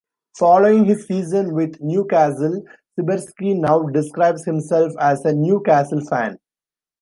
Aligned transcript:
Following 0.39 0.85
his 0.85 1.05
season 1.05 1.53
with 1.53 1.79
Newcastle, 1.79 2.63
Sibierski 2.99 3.55
now 3.55 3.83
describes 3.83 4.43
himself 4.45 4.93
as 4.99 5.23
a 5.25 5.35
Newcastle 5.35 6.01
fan. 6.09 6.39